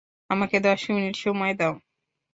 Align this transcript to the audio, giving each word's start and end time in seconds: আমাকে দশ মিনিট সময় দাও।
আমাকে 0.29 0.57
দশ 0.59 0.81
মিনিট 0.89 1.15
সময় 1.17 1.53
দাও। 1.59 1.73